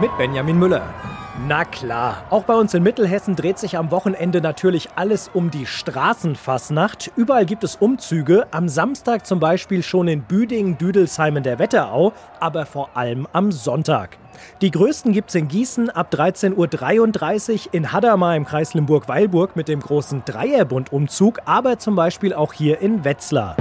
mit 0.00 0.16
Benjamin 0.16 0.58
Müller. 0.58 0.82
Na 1.48 1.64
klar, 1.64 2.24
auch 2.30 2.44
bei 2.44 2.54
uns 2.54 2.74
in 2.74 2.82
Mittelhessen 2.82 3.36
dreht 3.36 3.58
sich 3.58 3.76
am 3.78 3.90
Wochenende 3.90 4.40
natürlich 4.40 4.90
alles 4.96 5.30
um 5.32 5.50
die 5.50 5.64
Straßenfassnacht. 5.64 7.10
Überall 7.16 7.46
gibt 7.46 7.64
es 7.64 7.76
Umzüge, 7.76 8.46
am 8.50 8.68
Samstag 8.68 9.26
zum 9.26 9.40
Beispiel 9.40 9.82
schon 9.82 10.08
in 10.08 10.22
Büdingen, 10.22 10.76
Düdelsheim 10.76 11.38
in 11.38 11.42
der 11.42 11.58
Wetterau, 11.58 12.12
aber 12.38 12.66
vor 12.66 12.90
allem 12.94 13.26
am 13.32 13.50
Sonntag. 13.50 14.18
Die 14.60 14.70
größten 14.70 15.12
gibt 15.12 15.30
es 15.30 15.34
in 15.34 15.48
Gießen 15.48 15.90
ab 15.90 16.12
13.33 16.12 17.52
Uhr, 17.52 17.74
in 17.74 17.92
Hadamar 17.92 18.36
im 18.36 18.44
Kreis 18.44 18.74
Limburg-Weilburg 18.74 19.56
mit 19.56 19.68
dem 19.68 19.80
großen 19.80 20.24
Dreierbund-Umzug, 20.24 21.40
aber 21.46 21.78
zum 21.78 21.96
Beispiel 21.96 22.34
auch 22.34 22.52
hier 22.52 22.80
in 22.80 23.04
Wetzlar. 23.04 23.56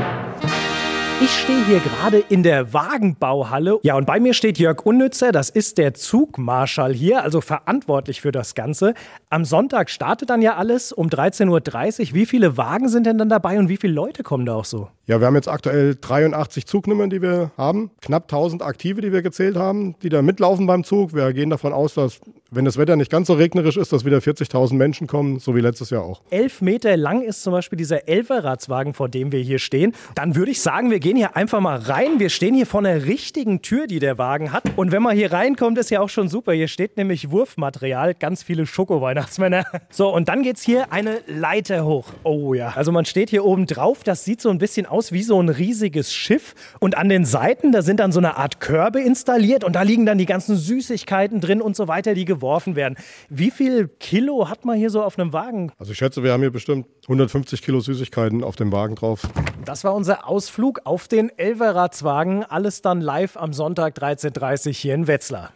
Ich 1.23 1.29
stehe 1.29 1.63
hier 1.67 1.79
gerade 1.79 2.17
in 2.17 2.41
der 2.41 2.73
Wagenbauhalle. 2.73 3.77
Ja, 3.83 3.95
und 3.95 4.07
bei 4.07 4.19
mir 4.19 4.33
steht 4.33 4.57
Jörg 4.57 4.83
Unnützer, 4.83 5.31
das 5.31 5.51
ist 5.51 5.77
der 5.77 5.93
Zugmarschall 5.93 6.95
hier, 6.95 7.21
also 7.21 7.41
verantwortlich 7.41 8.21
für 8.21 8.31
das 8.31 8.55
Ganze. 8.55 8.95
Am 9.29 9.45
Sonntag 9.45 9.91
startet 9.91 10.31
dann 10.31 10.41
ja 10.41 10.55
alles 10.55 10.91
um 10.91 11.09
13.30 11.09 12.09
Uhr. 12.09 12.15
Wie 12.15 12.25
viele 12.25 12.57
Wagen 12.57 12.89
sind 12.89 13.05
denn 13.05 13.19
dann 13.19 13.29
dabei 13.29 13.59
und 13.59 13.69
wie 13.69 13.77
viele 13.77 13.93
Leute 13.93 14.23
kommen 14.23 14.47
da 14.47 14.55
auch 14.55 14.65
so? 14.65 14.87
Ja, 15.05 15.19
wir 15.19 15.27
haben 15.27 15.35
jetzt 15.35 15.47
aktuell 15.47 15.95
83 16.01 16.65
Zugnummern, 16.65 17.11
die 17.11 17.21
wir 17.21 17.51
haben. 17.55 17.91
Knapp 18.01 18.23
1000 18.23 18.63
Aktive, 18.63 19.01
die 19.01 19.11
wir 19.11 19.21
gezählt 19.21 19.57
haben, 19.57 19.95
die 20.01 20.09
da 20.09 20.23
mitlaufen 20.23 20.65
beim 20.65 20.83
Zug. 20.83 21.13
Wir 21.13 21.33
gehen 21.33 21.51
davon 21.51 21.71
aus, 21.71 21.93
dass, 21.93 22.19
wenn 22.53 22.65
das 22.65 22.77
Wetter 22.77 22.97
nicht 22.97 23.09
ganz 23.09 23.27
so 23.27 23.33
regnerisch 23.33 23.77
ist, 23.77 23.93
dass 23.93 24.03
wieder 24.03 24.17
40.000 24.17 24.73
Menschen 24.73 25.07
kommen, 25.07 25.39
so 25.39 25.55
wie 25.55 25.61
letztes 25.61 25.89
Jahr 25.89 26.03
auch. 26.03 26.21
Elf 26.31 26.61
Meter 26.61 26.97
lang 26.97 27.21
ist 27.21 27.43
zum 27.43 27.53
Beispiel 27.53 27.77
dieser 27.77 28.09
Elferradswagen, 28.09 28.93
vor 28.93 29.07
dem 29.07 29.31
wir 29.31 29.39
hier 29.39 29.57
stehen. 29.57 29.93
Dann 30.15 30.35
würde 30.35 30.51
ich 30.51 30.61
sagen, 30.61 30.91
wir 30.91 30.99
gehen 30.99 31.15
hier 31.15 31.37
einfach 31.37 31.61
mal 31.61 31.79
rein. 31.79 32.19
Wir 32.19 32.29
stehen 32.29 32.53
hier 32.53 32.65
vor 32.65 32.81
einer 32.81 33.05
richtigen 33.05 33.61
Tür, 33.61 33.87
die 33.87 33.99
der 33.99 34.17
Wagen 34.17 34.51
hat. 34.51 34.63
Und 34.75 34.91
wenn 34.91 35.01
man 35.01 35.15
hier 35.15 35.31
reinkommt, 35.31 35.77
ist 35.77 35.91
ja 35.91 36.01
auch 36.01 36.09
schon 36.09 36.27
super. 36.27 36.51
Hier 36.51 36.67
steht 36.67 36.97
nämlich 36.97 37.31
Wurfmaterial, 37.31 38.15
ganz 38.15 38.43
viele 38.43 38.65
Schoko-Weihnachtsmänner. 38.65 39.65
So, 39.93 40.13
und 40.13 40.29
dann 40.29 40.41
geht 40.41 40.55
es 40.55 40.63
hier 40.63 40.93
eine 40.93 41.19
Leiter 41.27 41.85
hoch. 41.85 42.07
Oh 42.23 42.53
ja. 42.53 42.69
Also 42.75 42.91
man 42.91 43.03
steht 43.03 43.29
hier 43.29 43.43
oben 43.43 43.65
drauf. 43.67 44.03
Das 44.03 44.23
sieht 44.23 44.41
so 44.41 44.49
ein 44.49 44.57
bisschen 44.57 44.85
aus 44.85 45.11
wie 45.11 45.21
so 45.21 45.41
ein 45.41 45.49
riesiges 45.49 46.13
Schiff. 46.13 46.55
Und 46.79 46.97
an 46.97 47.09
den 47.09 47.25
Seiten, 47.25 47.71
da 47.71 47.81
sind 47.81 47.99
dann 47.99 48.11
so 48.11 48.19
eine 48.19 48.37
Art 48.37 48.59
Körbe 48.61 49.01
installiert. 49.01 49.63
Und 49.63 49.75
da 49.75 49.81
liegen 49.81 50.05
dann 50.05 50.17
die 50.17 50.25
ganzen 50.25 50.55
Süßigkeiten 50.55 51.41
drin 51.41 51.61
und 51.61 51.75
so 51.75 51.87
weiter, 51.87 52.13
die 52.13 52.25
geworfen 52.41 52.75
werden. 52.75 52.95
Wie 53.29 53.51
viel 53.51 53.87
Kilo 53.87 54.49
hat 54.49 54.65
man 54.65 54.77
hier 54.77 54.89
so 54.89 55.03
auf 55.03 55.17
einem 55.17 55.31
Wagen? 55.31 55.71
Also 55.77 55.91
ich 55.91 55.97
schätze, 55.97 56.23
wir 56.23 56.33
haben 56.33 56.41
hier 56.41 56.51
bestimmt 56.51 56.87
150 57.03 57.61
Kilo 57.61 57.79
Süßigkeiten 57.79 58.43
auf 58.43 58.55
dem 58.55 58.71
Wagen 58.71 58.95
drauf. 58.95 59.21
Das 59.63 59.83
war 59.83 59.93
unser 59.93 60.27
Ausflug 60.27 60.81
auf 60.85 61.07
den 61.07 61.29
Elverradswagen. 61.37 62.43
Alles 62.43 62.81
dann 62.81 62.99
live 62.99 63.37
am 63.37 63.53
Sonntag 63.53 63.95
13.30 63.97 64.67
Uhr 64.67 64.73
hier 64.73 64.95
in 64.95 65.07
Wetzlar. 65.07 65.51